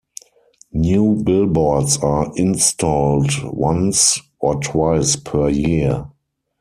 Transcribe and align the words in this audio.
New 0.73 1.21
Billboards 1.23 1.97
are 1.99 2.31
installed 2.35 3.29
once 3.43 4.19
or 4.39 4.59
twice 4.59 5.15
per 5.15 5.47
year. 5.47 6.07